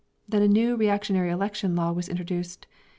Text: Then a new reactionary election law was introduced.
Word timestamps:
Then 0.27 0.41
a 0.41 0.47
new 0.47 0.75
reactionary 0.75 1.29
election 1.29 1.75
law 1.75 1.91
was 1.91 2.09
introduced. 2.09 2.65